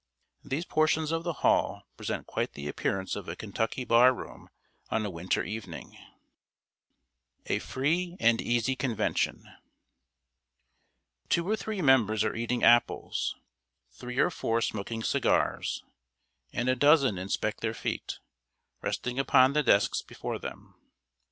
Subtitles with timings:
[0.43, 4.49] These portions of the hall present quite the appearance of a Kentucky bar room
[4.89, 5.91] on a winter evening.
[5.93, 6.03] [Sidenote:
[7.45, 9.43] A FREE AND EASY CONVENTION.]
[11.29, 13.35] Two or three members are eating apples,
[13.91, 15.83] three or four smoking cigars,
[16.51, 18.17] and a dozen inspect their feet,
[18.81, 20.73] resting upon the desks before them.